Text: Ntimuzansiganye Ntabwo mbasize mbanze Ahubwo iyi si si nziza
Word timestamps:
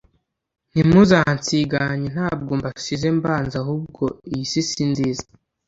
Ntimuzansiganye 0.71 2.07
Ntabwo 2.15 2.51
mbasize 2.59 3.07
mbanze 3.17 3.55
Ahubwo 3.63 4.03
iyi 4.31 4.45
si 4.51 4.61
si 4.69 4.83
nziza 4.91 5.25